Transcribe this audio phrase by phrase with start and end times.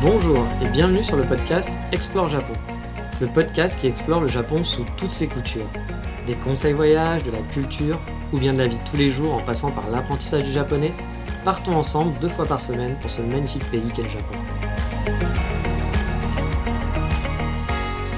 [0.00, 2.52] Bonjour et bienvenue sur le podcast Explore Japon.
[3.20, 5.66] Le podcast qui explore le Japon sous toutes ses coutures.
[6.24, 7.98] Des conseils voyages, de la culture
[8.32, 10.94] ou bien de la vie de tous les jours en passant par l'apprentissage du japonais
[11.44, 14.36] partons ensemble deux fois par semaine pour ce magnifique pays qu'est le Japon.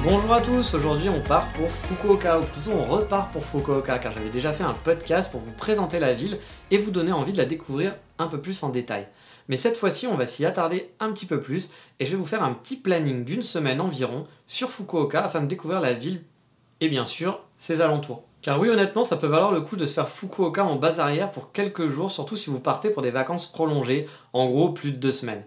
[0.05, 4.13] Bonjour à tous, aujourd'hui on part pour Fukuoka, ou plutôt on repart pour Fukuoka, car
[4.13, 6.39] j'avais déjà fait un podcast pour vous présenter la ville
[6.71, 9.07] et vous donner envie de la découvrir un peu plus en détail.
[9.51, 12.25] Mais cette fois-ci, on va s'y attarder un petit peu plus et je vais vous
[12.25, 16.23] faire un petit planning d'une semaine environ sur Fukuoka afin de découvrir la ville
[16.81, 18.23] et bien sûr ses alentours.
[18.43, 21.33] Car oui, honnêtement, ça peut valoir le coup de se faire Fukuoka en base arrière
[21.33, 24.99] pour quelques jours, surtout si vous partez pour des vacances prolongées, en gros plus de
[24.99, 25.43] deux semaines.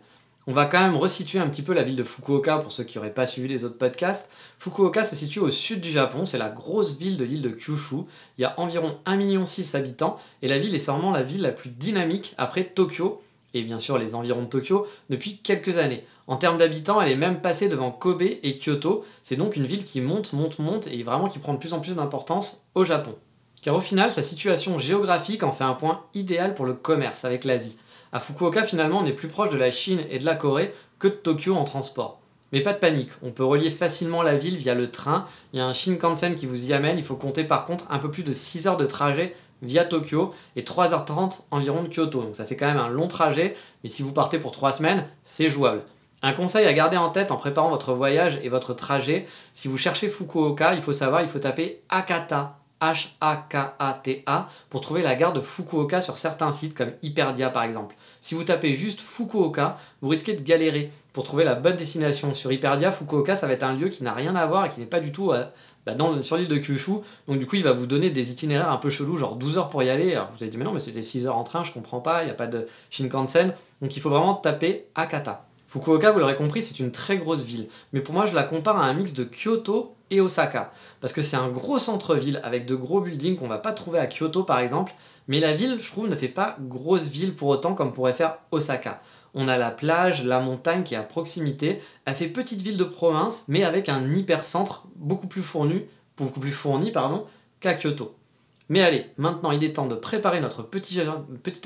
[0.47, 2.97] On va quand même resituer un petit peu la ville de Fukuoka pour ceux qui
[2.97, 4.29] n'auraient pas suivi les autres podcasts.
[4.59, 8.03] Fukuoka se situe au sud du Japon, c'est la grosse ville de l'île de Kyushu.
[8.37, 11.53] Il y a environ 1,6 million d'habitants et la ville est sûrement la ville la
[11.53, 13.21] plus dynamique après Tokyo,
[13.53, 16.03] et bien sûr les environs de Tokyo, depuis quelques années.
[16.27, 19.03] En termes d'habitants, elle est même passée devant Kobe et Kyoto.
[19.23, 21.79] C'est donc une ville qui monte, monte, monte et vraiment qui prend de plus en
[21.79, 23.15] plus d'importance au Japon.
[23.61, 27.43] Car au final, sa situation géographique en fait un point idéal pour le commerce avec
[27.43, 27.77] l'Asie.
[28.11, 31.07] À Fukuoka, finalement, on est plus proche de la Chine et de la Corée que
[31.07, 32.19] de Tokyo en transport.
[32.51, 35.25] Mais pas de panique, on peut relier facilement la ville via le train.
[35.51, 36.99] Il y a un Shinkansen qui vous y amène.
[36.99, 40.33] Il faut compter par contre un peu plus de 6 heures de trajet via Tokyo
[40.55, 42.21] et 3h30 environ de Kyoto.
[42.21, 45.07] Donc ça fait quand même un long trajet, mais si vous partez pour 3 semaines,
[45.23, 45.81] c'est jouable.
[46.21, 49.77] Un conseil à garder en tête en préparant votre voyage et votre trajet, si vous
[49.77, 55.41] cherchez Fukuoka, il faut savoir, il faut taper Akata, H-A-K-A-T-A, pour trouver la gare de
[55.41, 57.95] Fukuoka sur certains sites comme Hyperdia par exemple.
[58.21, 62.33] Si vous tapez juste Fukuoka, vous risquez de galérer pour trouver la bonne destination.
[62.33, 64.79] Sur Hyperdia, Fukuoka, ça va être un lieu qui n'a rien à voir et qui
[64.79, 65.33] n'est pas du tout
[65.85, 66.91] bah, sur l'île de Kyushu.
[67.27, 69.69] Donc du coup, il va vous donner des itinéraires un peu chelous, genre 12 heures
[69.69, 70.13] pour y aller.
[70.13, 72.23] Alors vous avez dit, mais non, mais c'était 6 heures en train, je comprends pas,
[72.23, 73.53] il n'y a pas de Shinkansen.
[73.81, 75.45] Donc il faut vraiment taper Akata.
[75.67, 77.67] Fukuoka, vous l'aurez compris, c'est une très grosse ville.
[77.93, 80.71] Mais pour moi, je la compare à un mix de Kyoto et Osaka.
[81.01, 84.05] Parce que c'est un gros centre-ville avec de gros buildings qu'on va pas trouver à
[84.05, 84.93] Kyoto par exemple.
[85.27, 88.37] Mais la ville, je trouve, ne fait pas grosse ville pour autant comme pourrait faire
[88.51, 89.01] Osaka.
[89.33, 91.81] On a la plage, la montagne qui est à proximité.
[92.05, 95.83] Elle fait petite ville de province, mais avec un hypercentre beaucoup plus fourni,
[96.17, 97.25] beaucoup plus fourni pardon,
[97.59, 98.15] qu'à Kyoto.
[98.69, 100.99] Mais allez, maintenant il est temps de préparer notre petit,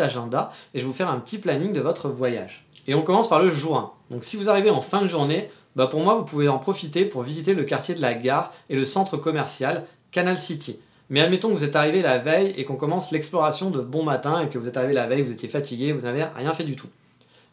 [0.01, 2.65] agenda et je vais vous faire un petit planning de votre voyage.
[2.87, 3.91] Et on commence par le jour 1.
[4.11, 7.05] Donc si vous arrivez en fin de journée, bah pour moi vous pouvez en profiter
[7.05, 10.79] pour visiter le quartier de la gare et le centre commercial Canal City.
[11.09, 14.41] Mais admettons que vous êtes arrivé la veille et qu'on commence l'exploration de bon matin
[14.41, 16.75] et que vous êtes arrivé la veille, vous étiez fatigué, vous n'avez rien fait du
[16.75, 16.87] tout.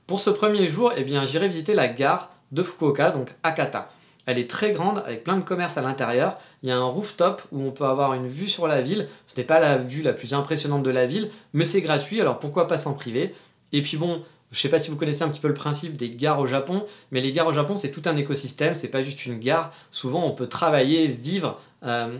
[0.06, 3.90] Pour ce premier jour, eh bien, j'irai visiter la gare de Fukuoka, donc Akata.
[4.26, 6.38] Elle est très grande avec plein de commerces à l'intérieur.
[6.62, 9.08] Il y a un rooftop où on peut avoir une vue sur la ville.
[9.26, 12.38] Ce n'est pas la vue la plus impressionnante de la ville, mais c'est gratuit, alors
[12.38, 13.34] pourquoi pas s'en priver?
[13.72, 15.96] Et puis bon, je ne sais pas si vous connaissez un petit peu le principe
[15.96, 19.02] des gares au Japon, mais les gares au Japon, c'est tout un écosystème, c'est pas
[19.02, 19.72] juste une gare.
[19.90, 22.12] Souvent, on peut travailler, vivre, euh,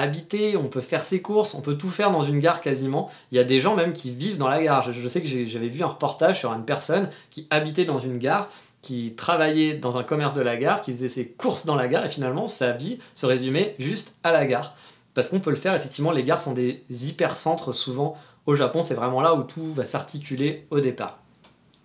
[0.00, 3.10] habiter, on peut faire ses courses, on peut tout faire dans une gare quasiment.
[3.32, 4.92] Il y a des gens même qui vivent dans la gare.
[4.92, 8.48] Je, sais que j'avais vu un reportage sur une personne qui habitait dans une gare,
[8.82, 12.06] qui travaillait dans un commerce de la gare, qui faisait ses courses dans la gare,
[12.06, 14.74] et finalement, sa vie se résumait juste à la gare.
[15.14, 18.16] Parce qu'on peut le faire, effectivement, les gares sont des hypercentres souvent.
[18.46, 21.18] Au Japon, c'est vraiment là où tout va s'articuler au départ.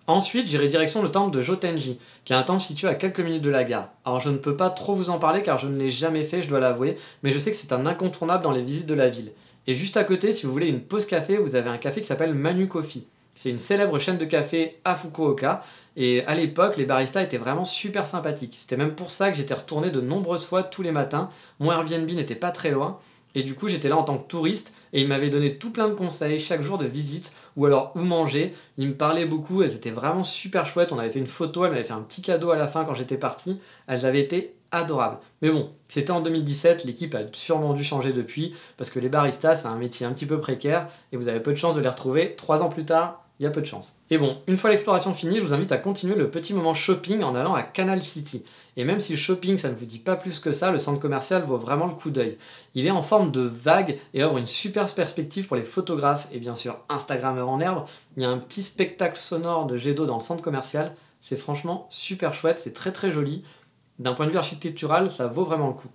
[0.06, 3.42] Ensuite, j'irai direction le temple de Jotenji, qui est un temple situé à quelques minutes
[3.42, 3.88] de la gare.
[4.04, 6.42] Alors je ne peux pas trop vous en parler car je ne l'ai jamais fait,
[6.42, 9.08] je dois l'avouer, mais je sais que c'est un incontournable dans les visites de la
[9.08, 9.32] ville.
[9.66, 12.06] Et juste à côté, si vous voulez une pause café, vous avez un café qui
[12.06, 13.06] s'appelle Manu Coffee.
[13.34, 15.62] C'est une célèbre chaîne de café à Fukuoka,
[15.96, 18.54] et à l'époque, les baristas étaient vraiment super sympathiques.
[18.56, 21.30] C'était même pour ça que j'étais retourné de nombreuses fois tous les matins.
[21.58, 23.00] Mon Airbnb n'était pas très loin,
[23.34, 25.88] et du coup, j'étais là en tant que touriste et il m'avait donné tout plein
[25.88, 28.54] de conseils chaque jour de visite ou alors où manger.
[28.78, 30.92] Il me parlait beaucoup, elles étaient vraiment super chouettes.
[30.92, 32.94] On avait fait une photo, elle m'avait fait un petit cadeau à la fin quand
[32.94, 33.60] j'étais parti.
[33.86, 35.18] Elles avaient été adorables.
[35.42, 39.56] Mais bon, c'était en 2017, l'équipe a sûrement dû changer depuis parce que les baristas,
[39.56, 41.88] c'est un métier un petit peu précaire et vous avez peu de chance de les
[41.88, 43.23] retrouver trois ans plus tard.
[43.44, 43.96] Il y a peu de chance.
[44.08, 47.22] Et bon, une fois l'exploration finie, je vous invite à continuer le petit moment shopping
[47.22, 48.42] en allant à Canal City.
[48.78, 50.98] Et même si le shopping ça ne vous dit pas plus que ça, le centre
[50.98, 52.38] commercial vaut vraiment le coup d'œil.
[52.74, 56.38] Il est en forme de vague et offre une super perspective pour les photographes et
[56.38, 57.84] bien sûr Instagrammeurs en herbe.
[58.16, 60.96] Il y a un petit spectacle sonore de jet d'eau dans le centre commercial.
[61.20, 63.44] C'est franchement super chouette, c'est très très joli.
[63.98, 65.90] D'un point de vue architectural, ça vaut vraiment le coup.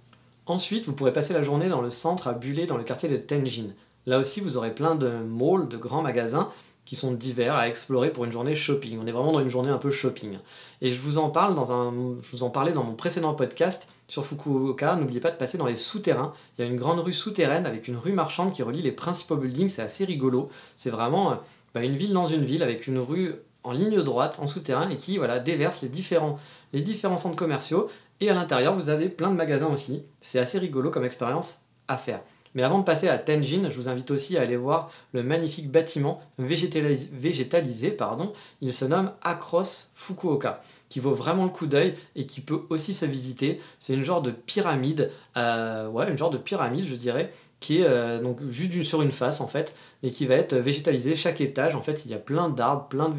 [0.46, 3.18] Ensuite, vous pourrez passer la journée dans le centre à Bulé, dans le quartier de
[3.18, 3.70] Tenjin.
[4.06, 6.52] Là aussi, vous aurez plein de malls, de grands magasins
[6.90, 8.98] qui sont divers à explorer pour une journée shopping.
[9.00, 10.40] On est vraiment dans une journée un peu shopping.
[10.82, 14.96] Et je vous en parle dans parlais dans mon précédent podcast sur Fukuoka.
[14.96, 16.34] N'oubliez pas de passer dans les souterrains.
[16.58, 19.36] Il y a une grande rue souterraine avec une rue marchande qui relie les principaux
[19.36, 19.70] buildings.
[19.70, 20.50] C'est assez rigolo.
[20.78, 21.36] C'est vraiment euh,
[21.76, 24.98] bah, une ville dans une ville avec une rue en ligne droite, en souterrain, et
[24.98, 26.40] qui voilà, déverse les différents,
[26.74, 27.88] les différents centres commerciaux
[28.20, 30.06] et à l'intérieur, vous avez plein de magasins aussi.
[30.22, 32.22] C'est assez rigolo comme expérience à faire.
[32.56, 35.72] Mais avant de passer à Tenjin, je vous invite aussi à aller voir le magnifique
[35.72, 37.92] bâtiment végétalisé.
[37.92, 38.34] pardon.
[38.62, 42.94] Il se nomme Across Fukuoka, qui vaut vraiment le coup d'œil et qui peut aussi
[42.94, 43.62] se visiter.
[43.78, 48.38] C'est une genre de pyramide, euh, genre de pyramide, je dirais, qui est euh, donc
[48.48, 51.16] juste sur une face en fait, et qui va être végétalisée.
[51.16, 53.16] Chaque étage, en fait, il y a plein d'arbres, plein de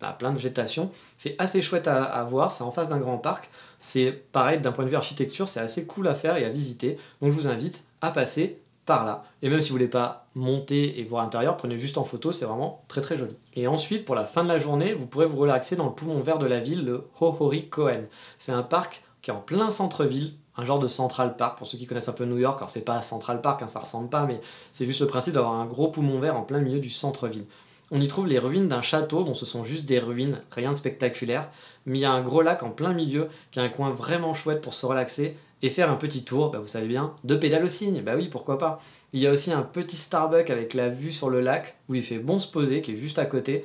[0.00, 0.90] bah, plein de végétation.
[1.16, 3.50] C'est assez chouette à, voir, c'est en face d'un grand parc.
[3.80, 6.98] C'est pareil, d'un point de vue architecture, c'est assez cool à faire et à visiter.
[7.20, 9.24] Donc je vous invite à passer par là.
[9.40, 12.44] Et même si vous voulez pas monter et voir l'intérieur, prenez juste en photo, c'est
[12.44, 13.34] vraiment très très joli.
[13.56, 16.20] Et ensuite, pour la fin de la journée, vous pourrez vous relaxer dans le poumon
[16.20, 18.06] vert de la ville, le Hohori Koen.
[18.36, 21.78] C'est un parc qui est en plein centre-ville, un genre de Central Park pour ceux
[21.78, 22.58] qui connaissent un peu New York.
[22.58, 24.42] Alors c'est pas Central Park, hein, ça ressemble pas, mais
[24.72, 27.46] c'est juste le principe d'avoir un gros poumon vert en plein milieu du centre-ville.
[27.92, 30.76] On y trouve les ruines d'un château, bon ce sont juste des ruines, rien de
[30.76, 31.48] spectaculaire,
[31.86, 34.32] mais il y a un gros lac en plein milieu qui a un coin vraiment
[34.32, 37.64] chouette pour se relaxer et faire un petit tour, bah vous savez bien, de pédale
[37.64, 38.80] au cygne, bah oui, pourquoi pas.
[39.12, 42.02] Il y a aussi un petit Starbucks avec la vue sur le lac où il
[42.02, 43.64] fait bon se poser, qui est juste à côté.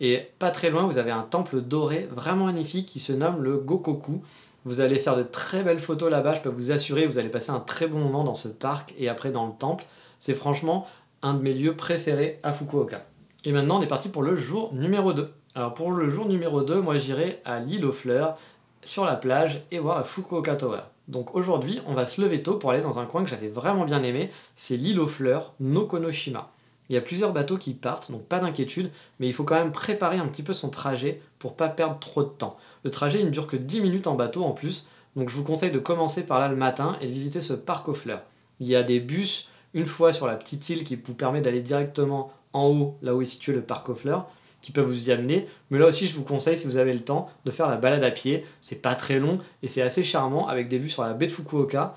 [0.00, 3.58] Et pas très loin, vous avez un temple doré vraiment magnifique qui se nomme le
[3.58, 4.22] Gokoku.
[4.64, 7.50] Vous allez faire de très belles photos là-bas, je peux vous assurer, vous allez passer
[7.50, 9.84] un très bon moment dans ce parc et après dans le temple.
[10.18, 10.86] C'est franchement
[11.22, 13.04] un de mes lieux préférés à Fukuoka.
[13.46, 15.32] Et maintenant, on est parti pour le jour numéro 2.
[15.54, 18.36] Alors pour le jour numéro 2, moi j'irai à l'île aux fleurs,
[18.82, 20.80] sur la plage, et voir la Fukuoka Tower.
[21.06, 23.84] Donc aujourd'hui, on va se lever tôt pour aller dans un coin que j'avais vraiment
[23.84, 26.50] bien aimé, c'est l'île aux fleurs, Nokonoshima.
[26.88, 28.90] Il y a plusieurs bateaux qui partent, donc pas d'inquiétude,
[29.20, 32.24] mais il faut quand même préparer un petit peu son trajet pour pas perdre trop
[32.24, 32.56] de temps.
[32.82, 35.44] Le trajet il ne dure que 10 minutes en bateau en plus, donc je vous
[35.44, 38.22] conseille de commencer par là le matin et de visiter ce parc aux fleurs.
[38.58, 41.60] Il y a des bus une fois sur la petite île qui vous permet d'aller
[41.60, 44.26] directement en haut, là où est situé le parc aux fleurs,
[44.62, 45.46] qui peuvent vous y amener.
[45.70, 48.02] Mais là aussi, je vous conseille, si vous avez le temps, de faire la balade
[48.02, 48.44] à pied.
[48.60, 51.32] C'est pas très long et c'est assez charmant avec des vues sur la baie de
[51.32, 51.94] Fukuoka.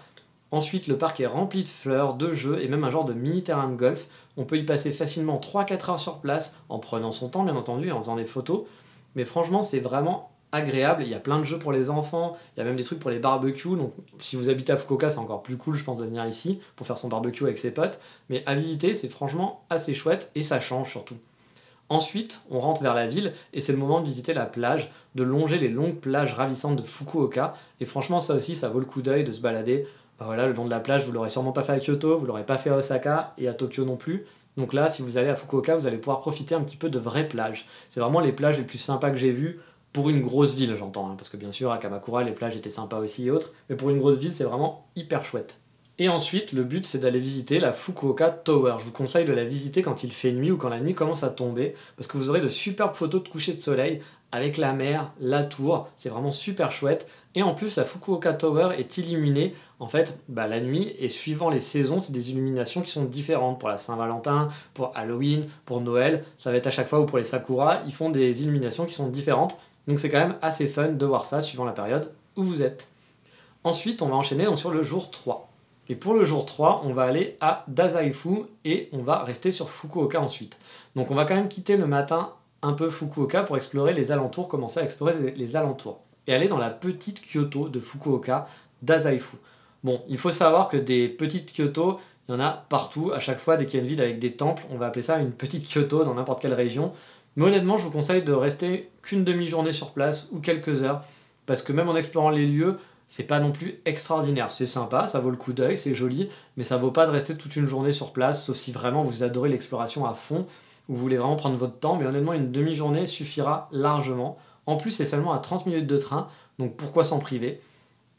[0.52, 3.44] Ensuite, le parc est rempli de fleurs, de jeux et même un genre de mini
[3.44, 4.08] terrain de golf.
[4.36, 7.90] On peut y passer facilement 3-4 heures sur place en prenant son temps, bien entendu,
[7.90, 8.64] et en faisant des photos.
[9.16, 11.04] Mais franchement, c'est vraiment agréable.
[11.04, 13.00] Il y a plein de jeux pour les enfants, il y a même des trucs
[13.00, 13.76] pour les barbecues.
[13.76, 16.60] Donc, si vous habitez à Fukuoka, c'est encore plus cool, je pense, de venir ici
[16.76, 18.00] pour faire son barbecue avec ses potes.
[18.30, 21.18] Mais à visiter, c'est franchement assez chouette et ça change surtout.
[21.90, 25.24] Ensuite, on rentre vers la ville et c'est le moment de visiter la plage, de
[25.24, 27.56] longer les longues plages ravissantes de Fukuoka.
[27.80, 29.88] Et franchement, ça aussi, ça vaut le coup d'œil de se balader.
[30.20, 32.26] Bah voilà, le long de la plage, vous l'aurez sûrement pas fait à Kyoto, vous
[32.26, 34.26] l'aurez pas fait à Osaka et à Tokyo non plus.
[34.58, 37.00] Donc là, si vous allez à Fukuoka, vous allez pouvoir profiter un petit peu de
[37.00, 37.66] vraies plages.
[37.88, 39.60] C'est vraiment les plages les plus sympas que j'ai vues
[39.94, 42.70] pour une grosse ville, j'entends, hein, parce que bien sûr, à Kamakura, les plages étaient
[42.70, 45.60] sympas aussi et autres, mais pour une grosse ville, c'est vraiment hyper chouette.
[46.02, 48.76] Et ensuite, le but, c'est d'aller visiter la Fukuoka Tower.
[48.80, 51.24] Je vous conseille de la visiter quand il fait nuit ou quand la nuit commence
[51.24, 54.00] à tomber, parce que vous aurez de superbes photos de coucher de soleil
[54.32, 57.08] avec la mer, la tour, c'est vraiment super chouette.
[57.36, 61.50] Et en plus, la Fukuoka Tower est illuminée en fait bah, la nuit et suivant
[61.50, 63.60] les saisons, c'est des illuminations qui sont différentes.
[63.60, 67.18] Pour la Saint-Valentin, pour Halloween, pour Noël, ça va être à chaque fois ou pour
[67.18, 69.58] les Sakura, ils font des illuminations qui sont différentes.
[69.88, 72.88] Donc c'est quand même assez fun de voir ça suivant la période où vous êtes.
[73.64, 75.50] Ensuite, on va enchaîner sur le jour 3.
[75.90, 79.70] Et pour le jour 3, on va aller à Dazaifu et on va rester sur
[79.70, 80.60] Fukuoka ensuite.
[80.96, 84.48] Donc on va quand même quitter le matin un peu Fukuoka pour explorer les alentours,
[84.48, 86.00] commencer à explorer les alentours.
[86.28, 88.48] Et aller dans la petite Kyoto de Fukuoka,
[88.84, 89.38] Dazaifu.
[89.84, 93.40] Bon, il faut savoir que des petites Kyoto, il y en a partout, à chaque
[93.40, 95.32] fois, dès qu'il y a une ville avec des temples, on va appeler ça une
[95.32, 96.92] petite Kyoto dans n'importe quelle région.
[97.40, 101.06] Mais honnêtement, je vous conseille de rester qu'une demi-journée sur place ou quelques heures,
[101.46, 102.78] parce que même en explorant les lieux,
[103.08, 104.52] c'est pas non plus extraordinaire.
[104.52, 106.28] C'est sympa, ça vaut le coup d'œil, c'est joli,
[106.58, 109.24] mais ça vaut pas de rester toute une journée sur place, sauf si vraiment vous
[109.24, 110.48] adorez l'exploration à fond,
[110.90, 114.38] ou vous voulez vraiment prendre votre temps, mais honnêtement, une demi-journée suffira largement.
[114.66, 116.28] En plus, c'est seulement à 30 minutes de train,
[116.60, 117.62] donc pourquoi s'en priver?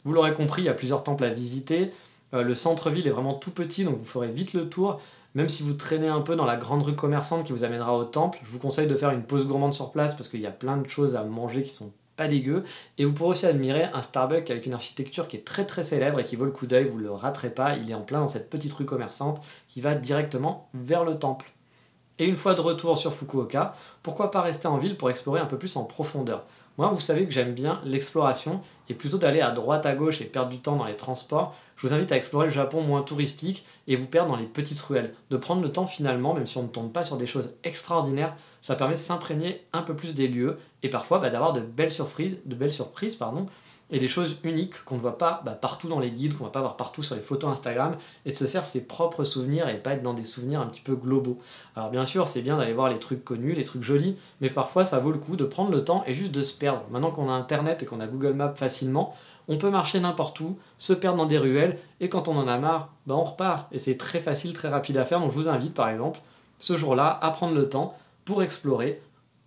[0.07, 1.93] Vous l'aurez compris, il y a plusieurs temples à visiter.
[2.33, 4.99] Euh, le centre-ville est vraiment tout petit, donc vous ferez vite le tour.
[5.35, 8.05] Même si vous traînez un peu dans la grande rue commerçante qui vous amènera au
[8.05, 10.51] temple, je vous conseille de faire une pause gourmande sur place parce qu'il y a
[10.51, 12.65] plein de choses à manger qui sont pas dégueu.
[12.99, 16.19] Et vous pourrez aussi admirer un Starbucks avec une architecture qui est très très célèbre
[16.19, 18.21] et qui vaut le coup d'œil, vous ne le raterez pas, il est en plein
[18.21, 21.53] dans cette petite rue commerçante qui va directement vers le temple.
[22.19, 25.47] Et une fois de retour sur Fukuoka, pourquoi pas rester en ville pour explorer un
[25.47, 26.45] peu plus en profondeur?
[26.77, 30.25] Moi, vous savez que j'aime bien l'exploration et plutôt d'aller à droite à gauche et
[30.25, 33.65] perdre du temps dans les transports, je vous invite à explorer le Japon moins touristique
[33.89, 35.15] et vous perdre dans les petites ruelles.
[35.31, 38.37] De prendre le temps finalement, même si on ne tombe pas sur des choses extraordinaires,
[38.61, 41.91] ça permet de s'imprégner un peu plus des lieux et parfois bah, d'avoir de belles
[41.91, 43.47] surprises, de belles surprises pardon,
[43.91, 46.49] et des choses uniques qu'on ne voit pas bah, partout dans les guides, qu'on ne
[46.49, 49.69] va pas voir partout sur les photos Instagram, et de se faire ses propres souvenirs
[49.69, 51.39] et pas être dans des souvenirs un petit peu globaux.
[51.77, 54.85] Alors bien sûr, c'est bien d'aller voir les trucs connus, les trucs jolis, mais parfois
[54.85, 56.83] ça vaut le coup de prendre le temps et juste de se perdre.
[56.91, 59.15] Maintenant qu'on a Internet et qu'on a Google Maps facilement,
[59.49, 62.59] on peut marcher n'importe où, se perdre dans des ruelles, et quand on en a
[62.59, 63.67] marre, bah on repart.
[63.73, 65.19] Et c'est très facile, très rapide à faire.
[65.19, 66.21] Donc je vous invite par exemple,
[66.61, 69.03] ce jour-là, à prendre le temps pour explorer.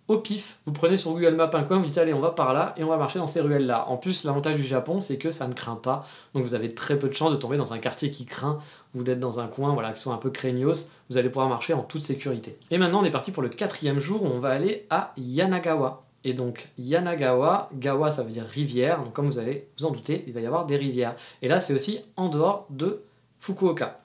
[0.06, 2.52] Au pif, vous prenez sur Google Maps un coin, vous dites allez on va par
[2.52, 3.88] là et on va marcher dans ces ruelles-là.
[3.88, 6.98] En plus, l'avantage du Japon, c'est que ça ne craint pas, donc vous avez très
[6.98, 8.58] peu de chances de tomber dans un quartier qui craint,
[8.92, 11.72] vous êtes dans un coin voilà, qui soit un peu craignos, vous allez pouvoir marcher
[11.72, 12.58] en toute sécurité.
[12.70, 16.02] Et maintenant on est parti pour le quatrième jour où on va aller à Yanagawa.
[16.24, 20.22] Et donc Yanagawa, Gawa ça veut dire rivière, donc comme vous allez vous en douter,
[20.26, 21.16] il va y avoir des rivières.
[21.40, 23.00] Et là c'est aussi en dehors de
[23.40, 24.00] Fukuoka.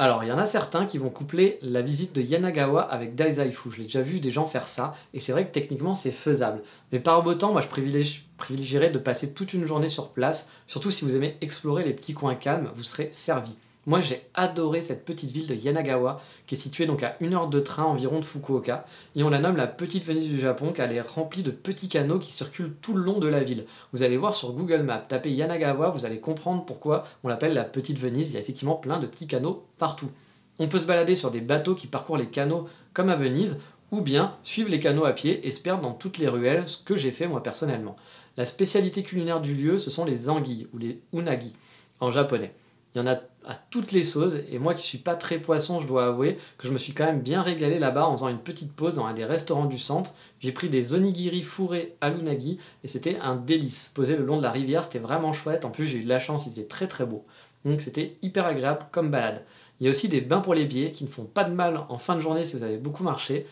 [0.00, 3.72] Alors il y en a certains qui vont coupler la visite de Yanagawa avec Daisaifu.
[3.72, 6.62] Je l'ai déjà vu des gens faire ça, et c'est vrai que techniquement c'est faisable.
[6.92, 10.92] Mais par beau temps, moi je privilégierais de passer toute une journée sur place, surtout
[10.92, 13.56] si vous aimez explorer les petits coins calmes, vous serez servi.
[13.88, 17.48] Moi, j'ai adoré cette petite ville de Yanagawa, qui est située donc à une heure
[17.48, 18.84] de train environ de Fukuoka,
[19.16, 21.88] et on la nomme la petite Venise du Japon, car elle est remplie de petits
[21.88, 23.64] canaux qui circulent tout le long de la ville.
[23.94, 27.64] Vous allez voir sur Google Maps, tapez Yanagawa, vous allez comprendre pourquoi on l'appelle la
[27.64, 28.28] petite Venise.
[28.28, 30.10] Il y a effectivement plein de petits canaux partout.
[30.58, 33.58] On peut se balader sur des bateaux qui parcourent les canaux comme à Venise,
[33.90, 36.76] ou bien suivre les canaux à pied et se perdre dans toutes les ruelles, ce
[36.76, 37.96] que j'ai fait moi personnellement.
[38.36, 41.56] La spécialité culinaire du lieu, ce sont les anguilles, ou les unagi,
[42.00, 42.52] en japonais.
[42.94, 44.34] Il y en a à toutes les sauces.
[44.52, 47.06] Et moi qui suis pas très poisson, je dois avouer que je me suis quand
[47.06, 50.12] même bien régalé là-bas en faisant une petite pause dans un des restaurants du centre.
[50.38, 53.90] J'ai pris des onigiri fourrés à l'unagi et c'était un délice.
[53.94, 55.64] Posé le long de la rivière, c'était vraiment chouette.
[55.64, 57.24] En plus, j'ai eu de la chance, il faisait très très beau.
[57.64, 59.42] Donc c'était hyper agréable comme balade.
[59.80, 61.80] Il y a aussi des bains pour les pieds qui ne font pas de mal
[61.88, 63.46] en fin de journée si vous avez beaucoup marché.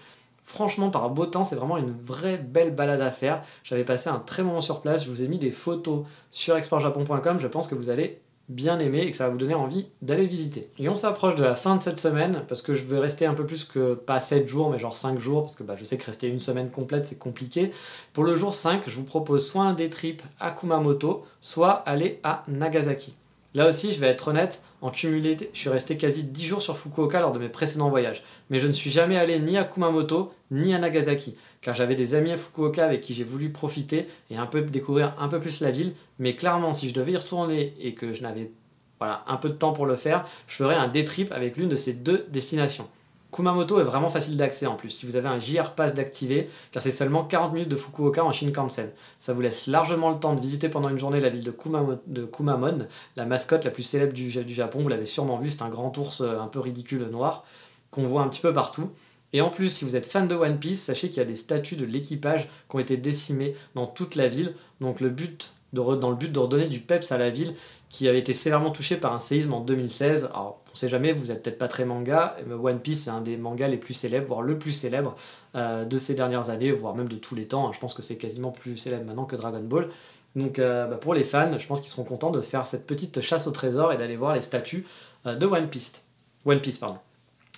[0.45, 3.43] Franchement, par beau temps, c'est vraiment une vraie belle balade à faire.
[3.65, 5.05] J'avais passé un très bon moment sur place.
[5.05, 7.41] Je vous ai mis des photos sur exportjapon.com.
[7.41, 10.26] Je pense que vous allez bien aimé et que ça va vous donner envie d'aller
[10.26, 10.69] visiter.
[10.79, 13.35] Et on s'approche de la fin de cette semaine parce que je veux rester un
[13.35, 15.99] peu plus que pas 7 jours mais genre 5 jours parce que bah, je sais
[15.99, 17.73] que rester une semaine complète c'est compliqué.
[18.12, 22.21] Pour le jour 5, je vous propose soit un day trip à Kumamoto, soit aller
[22.23, 23.15] à Nagasaki.
[23.56, 26.76] Là aussi, je vais être honnête, en cumulé, je suis resté quasi 10 jours sur
[26.76, 28.22] Fukuoka lors de mes précédents voyages.
[28.50, 32.14] Mais je ne suis jamais allé ni à Kumamoto ni à Nagasaki, car j'avais des
[32.14, 35.60] amis à Fukuoka avec qui j'ai voulu profiter et un peu découvrir un peu plus
[35.60, 35.94] la ville.
[36.18, 38.50] Mais clairement, si je devais y retourner et que je n'avais
[38.98, 41.70] voilà, un peu de temps pour le faire, je ferais un day trip avec l'une
[41.70, 42.88] de ces deux destinations.
[43.37, 46.83] Kumamoto est vraiment facile d'accès en plus, si vous avez un JR Pass d'activer, car
[46.83, 48.90] c'est seulement 40 minutes de Fukuoka en Shinkansen.
[49.19, 52.88] Ça vous laisse largement le temps de visiter pendant une journée la ville de, Kumamon,
[53.14, 56.23] la mascotte la plus célèbre du, Japon, vous l'avez sûrement vu, c'est un grand ours
[56.23, 57.45] euh, un peu ridicule noir,
[57.90, 58.90] qu'on voit un petit peu partout.
[59.35, 61.35] Et en plus, si vous êtes fan de One Piece, sachez qu'il y a des
[61.35, 64.55] statues de l'équipage qui ont été décimées dans toute la ville.
[64.81, 67.55] Donc le but dans le but de redonner du peps à la ville
[67.90, 70.31] qui avait été sévèrement touchée par un séisme en 2016.
[70.33, 73.23] Alors, on sait jamais, vous n'êtes peut-être pas très manga, mais One Piece c'est un
[73.23, 75.16] des mangas les plus célèbres, voire le plus célèbre
[75.54, 77.73] euh, de ces dernières années, voire même de tous les temps.
[77.73, 79.88] Je pense que c'est quasiment plus célèbre maintenant que Dragon Ball.
[80.35, 83.23] Donc euh, bah, pour les fans, je pense qu'ils seront contents de faire cette petite
[83.23, 84.87] chasse au trésor et d'aller voir les statues
[85.25, 86.04] euh, de One Piece.
[86.45, 86.99] One Piece, pardon.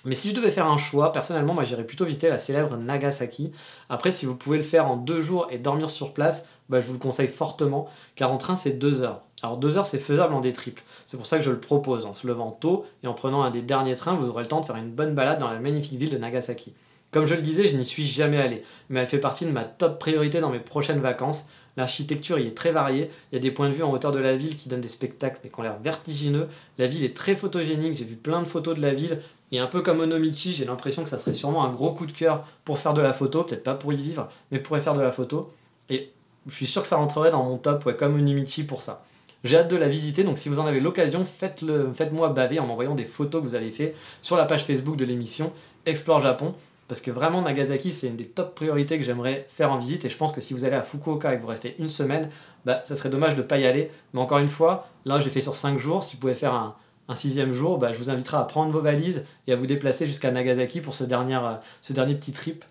[0.05, 3.51] Mais si je devais faire un choix, personnellement, moi j'irais plutôt visiter la célèbre Nagasaki.
[3.89, 6.87] Après, si vous pouvez le faire en deux jours et dormir sur place, bah, je
[6.87, 9.19] vous le conseille fortement, car en train c'est deux heures.
[9.41, 10.83] Alors deux heures c'est faisable en des triples.
[11.05, 12.05] C'est pour ça que je le propose.
[12.05, 14.61] En se levant tôt et en prenant un des derniers trains, vous aurez le temps
[14.61, 16.73] de faire une bonne balade dans la magnifique ville de Nagasaki.
[17.11, 19.63] Comme je le disais, je n'y suis jamais allé, mais elle fait partie de ma
[19.63, 21.45] top priorité dans mes prochaines vacances.
[21.75, 24.19] L'architecture y est très variée, il y a des points de vue en hauteur de
[24.19, 26.47] la ville qui donnent des spectacles mais qui ont l'air vertigineux.
[26.77, 29.19] La ville est très photogénique, j'ai vu plein de photos de la ville,
[29.51, 32.11] et un peu comme Onomichi, j'ai l'impression que ça serait sûrement un gros coup de
[32.11, 34.93] cœur pour faire de la photo, peut-être pas pour y vivre, mais pour y faire
[34.93, 35.51] de la photo.
[35.89, 36.11] Et
[36.45, 39.03] je suis sûr que ça rentrerait dans mon top, comme Onomichi pour ça.
[39.45, 42.65] J'ai hâte de la visiter, donc si vous en avez l'occasion, faites-le, faites-moi baver en
[42.65, 45.53] m'envoyant des photos que vous avez fait sur la page Facebook de l'émission
[45.85, 46.53] Explore Japon,
[46.89, 50.09] parce que vraiment Nagasaki c'est une des top priorités que j'aimerais faire en visite, et
[50.09, 52.29] je pense que si vous allez à Fukuoka et que vous restez une semaine,
[52.65, 53.89] bah ça serait dommage de ne pas y aller.
[54.13, 56.75] Mais encore une fois, là j'ai fait sur 5 jours, si vous pouvez faire un,
[57.15, 60.31] sixième jour, bah, je vous inviterai à prendre vos valises et à vous déplacer jusqu'à
[60.31, 61.55] Nagasaki pour ce dernier, euh,
[61.91, 62.65] dernier petit trip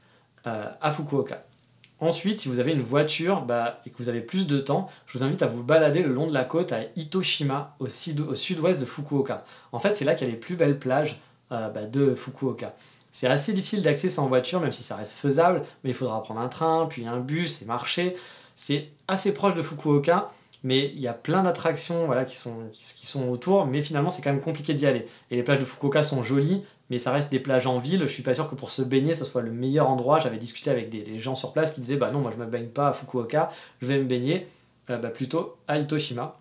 [0.47, 1.48] euh, à Fukuoka.
[2.01, 5.19] Ensuite, si vous avez une voiture bah, et que vous avez plus de temps, je
[5.19, 8.85] vous invite à vous balader le long de la côte à Itoshima, au, sud-ouest de
[8.85, 9.45] Fukuoka.
[9.73, 12.75] En fait, c'est là qu'il y a les plus belles plages bah, de Fukuoka.
[13.11, 16.41] C'est assez difficile d'accès sans voiture, même si ça reste faisable, mais il faudra prendre
[16.41, 18.15] un train, puis un bus et marcher.
[18.55, 20.31] C'est assez proche de Fukuoka,
[20.63, 24.31] mais il y a plein d'attractions qui, sont, qui, sont autour, mais finalement c'est quand
[24.31, 25.07] même compliqué d'y aller.
[25.31, 28.01] Et les plages de Fukuoka sont jolies, mais ça reste des plages en ville.
[28.03, 30.19] Je suis pas sûr que pour se baigner, ce soit le meilleur endroit.
[30.19, 32.69] J'avais discuté avec des, gens sur place qui disaient Bah non, moi je me baigne
[32.69, 34.47] pas à Fukuoka, je vais me baigner
[34.91, 36.39] euh, bah, plutôt à Itoshima.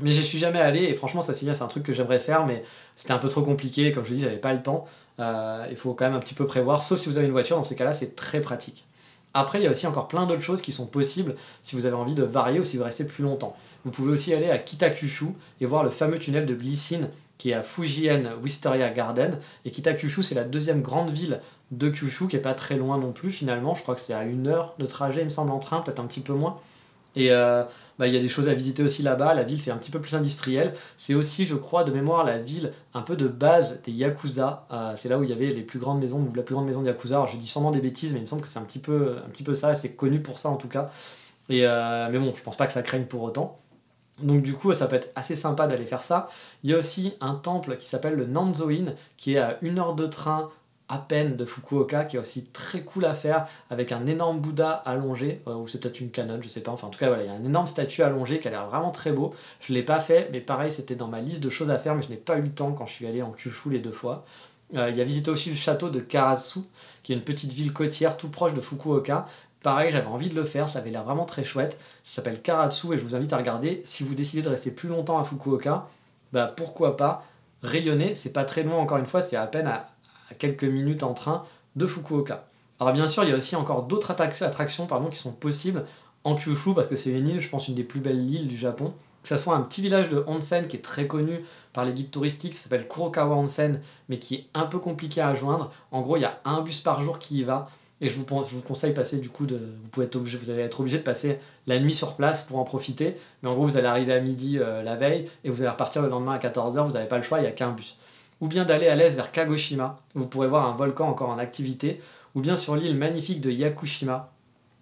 [0.00, 2.62] Mais je suis jamais allé et franchement, ça c'est un truc que j'aimerais faire, mais
[2.94, 3.90] c'était un peu trop compliqué.
[3.90, 4.86] Comme je dis, j'avais pas le temps.
[5.18, 7.56] Euh, il faut quand même un petit peu prévoir, sauf si vous avez une voiture,
[7.56, 8.86] dans ces cas-là, c'est très pratique.
[9.34, 11.96] Après, il y a aussi encore plein d'autres choses qui sont possibles si vous avez
[11.96, 13.56] envie de varier ou si vous restez plus longtemps.
[13.84, 15.26] Vous pouvez aussi aller à Kitakushu
[15.60, 19.38] et voir le fameux tunnel de glycine qui est à Fujian Wisteria Garden.
[19.64, 21.40] Et Kitakushu, c'est la deuxième grande ville
[21.70, 23.74] de Kyushu, qui est pas très loin non plus finalement.
[23.74, 26.00] Je crois que c'est à une heure de trajet, il me semble, en train, peut-être
[26.00, 26.58] un petit peu moins.
[27.16, 27.64] Et euh,
[27.98, 29.34] bah, il y a des choses à visiter aussi là-bas.
[29.34, 30.74] La ville fait un petit peu plus industrielle.
[30.96, 34.66] C'est aussi, je crois, de mémoire, la ville un peu de base des Yakuza.
[34.70, 36.82] Euh, c'est là où il y avait les plus grandes maisons, la plus grande maison
[36.82, 37.16] de Yakuza.
[37.16, 39.16] Alors je dis sûrement des bêtises, mais il me semble que c'est un petit peu,
[39.24, 39.74] un petit peu ça.
[39.74, 40.90] C'est connu pour ça en tout cas.
[41.48, 43.56] Et, euh, mais bon, je pense pas que ça craigne pour autant.
[44.20, 46.28] Donc du coup, ça peut être assez sympa d'aller faire ça.
[46.64, 49.94] Il y a aussi un temple qui s'appelle le Nanzo-in, qui est à une heure
[49.94, 50.50] de train
[50.88, 54.70] à peine de Fukuoka, qui est aussi très cool à faire, avec un énorme Bouddha
[54.70, 57.24] allongé, euh, ou c'est peut-être une canonne, je sais pas, enfin en tout cas voilà,
[57.24, 59.34] il y a un énorme statue allongé qui a l'air vraiment très beau.
[59.60, 62.02] Je l'ai pas fait, mais pareil, c'était dans ma liste de choses à faire, mais
[62.02, 64.24] je n'ai pas eu le temps quand je suis allé en Kyushu les deux fois.
[64.76, 66.60] Euh, il y a visité aussi le château de Karatsu,
[67.02, 69.26] qui est une petite ville côtière tout proche de Fukuoka.
[69.62, 71.78] Pareil, j'avais envie de le faire, ça avait l'air vraiment très chouette.
[72.04, 73.82] Ça s'appelle Karatsu et je vous invite à regarder.
[73.84, 75.88] Si vous décidez de rester plus longtemps à Fukuoka,
[76.32, 77.24] bah pourquoi pas
[77.62, 78.14] rayonner?
[78.14, 79.88] C'est pas très loin encore une fois, c'est à peine à
[80.38, 82.44] quelques minutes en train de Fukuoka.
[82.80, 85.84] Alors bien sûr, il y a aussi encore d'autres attractions pardon, qui sont possibles
[86.24, 88.56] en Kyushu, parce que c'est une île, je pense, une des plus belles îles du
[88.56, 88.92] Japon.
[89.22, 92.10] Que ce soit un petit village de onsen qui est très connu par les guides
[92.10, 95.72] touristiques, ça s'appelle Kurokawa Onsen, mais qui est un peu compliqué à joindre.
[95.90, 97.68] En gros, il y a un bus par jour qui y va,
[98.00, 100.62] et je vous, je vous conseille passer du coup vous pouvez être obligé, vous allez
[100.62, 103.16] être obligé de passer la nuit sur place pour en profiter.
[103.42, 106.02] Mais en gros, vous allez arriver à midi euh, la veille et vous allez repartir
[106.02, 106.84] le lendemain à 14h.
[106.84, 107.98] Vous n'avez pas le choix, il n'y a qu'un bus
[108.40, 112.00] ou bien d'aller à l'est vers Kagoshima, vous pourrez voir un volcan encore en activité,
[112.34, 114.32] ou bien sur l'île magnifique de Yakushima,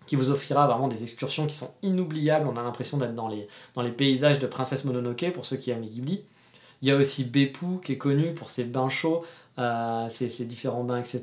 [0.06, 3.48] qui vous offrira vraiment des excursions qui sont inoubliables, on a l'impression d'être dans les,
[3.74, 6.22] dans les paysages de Princesse Mononoke, pour ceux qui aiment Ghibli.
[6.82, 9.24] Il y a aussi Beppu, qui est connu pour ses bains chauds,
[9.58, 11.22] euh, ses, différents bains, etc.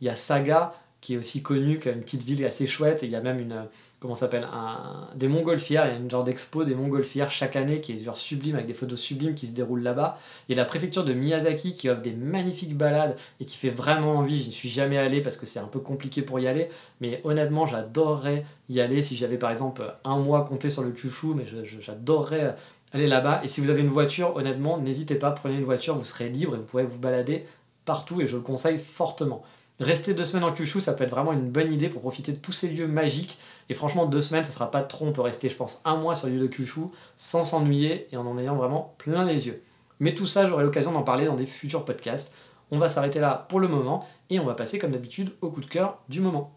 [0.00, 0.72] Il y a Saga,
[1.04, 3.38] qui est aussi connu comme une petite ville assez chouette, et il y a même
[3.38, 3.66] une,
[4.00, 7.82] comment s'appelle un, des montgolfières, il y a une genre d'expo des montgolfières chaque année
[7.82, 10.18] qui est genre sublime avec des photos sublimes qui se déroulent là-bas.
[10.48, 13.68] Il y a la préfecture de Miyazaki qui offre des magnifiques balades et qui fait
[13.68, 14.40] vraiment envie.
[14.40, 16.70] Je n'y suis jamais allé parce que c'est un peu compliqué pour y aller,
[17.02, 21.34] mais honnêtement j'adorerais y aller si j'avais par exemple un mois compté sur le Kyushu,
[21.36, 21.44] mais
[21.80, 22.54] j'adorerais
[22.92, 23.42] aller là-bas.
[23.44, 26.54] Et si vous avez une voiture, honnêtement, n'hésitez pas, prenez une voiture, vous serez libre
[26.54, 27.44] et vous pourrez vous balader
[27.84, 29.44] partout et je le conseille fortement.
[29.80, 32.36] Rester deux semaines en Kyushu, ça peut être vraiment une bonne idée pour profiter de
[32.36, 33.38] tous ces lieux magiques.
[33.68, 35.06] Et franchement, deux semaines, ça sera pas trop.
[35.06, 36.82] On peut rester, je pense, un mois sur l'île de Kyushu
[37.16, 39.62] sans s'ennuyer et en en ayant vraiment plein les yeux.
[39.98, 42.34] Mais tout ça, j'aurai l'occasion d'en parler dans des futurs podcasts.
[42.70, 45.60] On va s'arrêter là pour le moment et on va passer, comme d'habitude, au coup
[45.60, 46.56] de cœur du moment.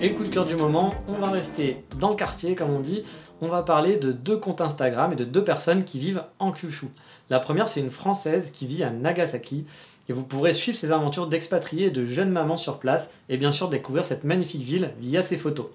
[0.00, 2.78] Et le coup de cœur du moment, on va rester dans le quartier, comme on
[2.78, 3.02] dit.
[3.40, 6.86] On va parler de deux comptes Instagram et de deux personnes qui vivent en Kyushu.
[7.30, 9.66] La première, c'est une Française qui vit à Nagasaki.
[10.08, 13.10] Et vous pourrez suivre ses aventures d'expatriés et de jeunes mamans sur place.
[13.28, 15.66] Et bien sûr, découvrir cette magnifique ville via ses photos.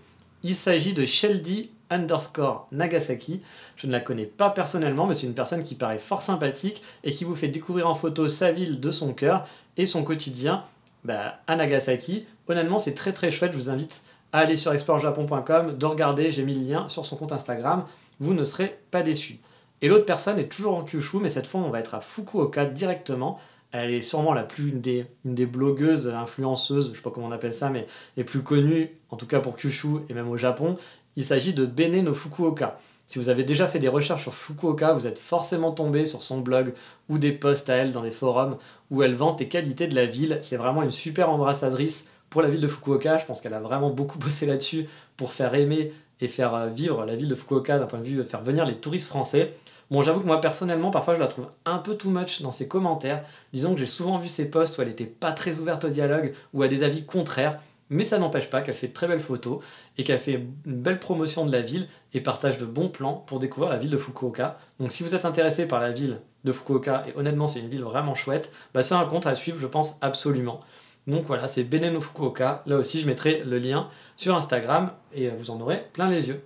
[0.42, 3.42] Il s'agit de Sheldy underscore Nagasaki.
[3.76, 7.12] Je ne la connais pas personnellement, mais c'est une personne qui paraît fort sympathique et
[7.12, 10.64] qui vous fait découvrir en photo sa ville de son cœur et son quotidien
[11.04, 12.26] bah, à Nagasaki.
[12.48, 13.52] Honnêtement, c'est très très chouette.
[13.52, 14.02] Je vous invite
[14.34, 17.86] allez sur explorejapon.com, de regarder, j'ai mis le lien sur son compte Instagram,
[18.20, 19.40] vous ne serez pas déçus.
[19.82, 22.66] Et l'autre personne est toujours en Kyushu, mais cette fois on va être à Fukuoka
[22.66, 23.40] directement.
[23.72, 27.32] Elle est sûrement la plus une des, des blogueuses, influenceuses, je sais pas comment on
[27.32, 27.86] appelle ça, mais
[28.18, 30.78] les plus connues, en tout cas pour Kyushu et même au Japon.
[31.16, 32.78] Il s'agit de Bene no Fukuoka.
[33.06, 36.40] Si vous avez déjà fait des recherches sur Fukuoka, vous êtes forcément tombé sur son
[36.40, 36.74] blog
[37.10, 38.58] ou des posts à elle dans les forums
[38.90, 40.40] où elle vante les qualités de la ville.
[40.42, 43.20] C'est vraiment une super ambassadrice pour la ville de Fukuoka.
[43.20, 47.06] Je pense qu'elle a vraiment beaucoup bossé là-dessus pour faire aimer et faire euh, vivre
[47.06, 49.54] la ville de Fukuoka d'un point de vue de faire venir les touristes français.
[49.92, 52.68] Bon, j'avoue que moi personnellement, parfois je la trouve un peu too much dans ses
[52.68, 53.24] commentaires.
[53.54, 56.34] Disons que j'ai souvent vu ses posts où elle n'était pas très ouverte au dialogue
[56.54, 57.60] ou à des avis contraires,
[57.92, 59.60] mais ça n'empêche pas qu'elle fait de très belles photos
[60.00, 60.34] et qu'elle fait
[60.66, 63.92] une belle promotion de la ville et partage de bons plans pour découvrir la ville
[63.92, 64.58] de Fukuoka.
[64.80, 67.84] Donc si vous êtes intéressé par la ville de Fukuoka, et honnêtement c'est une ville
[67.84, 70.62] vraiment chouette, bah c'est un compte à suivre je pense absolument.
[71.08, 72.64] Donc voilà, c'est Beneno Fukuoka.
[72.66, 76.44] Là aussi, je mettrai le lien sur Instagram et vous en aurez plein les yeux.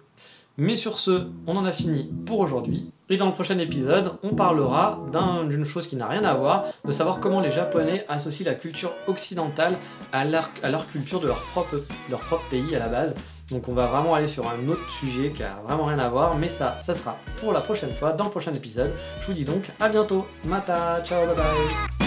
[0.60, 2.91] Mais sur ce, on en a fini pour aujourd'hui.
[3.10, 5.00] Et dans le prochain épisode, on parlera
[5.48, 8.91] d'une chose qui n'a rien à voir, de savoir comment les Japonais associent la culture
[9.06, 9.78] occidentale
[10.12, 10.52] à leur,
[10.91, 13.15] culture de leur propre, leur propre pays à la base.
[13.52, 16.38] Donc on va vraiment aller sur un autre sujet qui a vraiment rien à voir,
[16.38, 18.91] mais ça, ça sera pour la prochaine fois, dans le prochain épisode.
[19.22, 20.26] Je vous dis donc à bientôt.
[20.43, 22.07] Mata, ciao, bye bye.